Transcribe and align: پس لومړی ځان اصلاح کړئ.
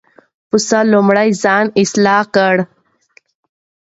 پس 0.49 0.67
لومړی 0.91 1.29
ځان 1.43 1.65
اصلاح 1.81 2.23
کړئ. 2.35 2.59